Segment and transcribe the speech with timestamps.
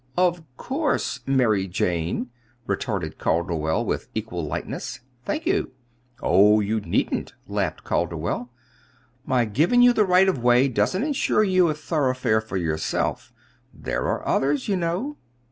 [0.17, 2.31] "Of course 'Mary Jane,'"
[2.65, 5.01] retorted Calderwell, with equal lightness.
[5.25, 5.73] "Thank you."
[6.23, 8.49] "Oh, you needn't," laughed Calderwell.
[9.27, 13.31] "My giving you the right of way doesn't insure you a thoroughfare for yourself
[13.71, 15.17] there are others, you know.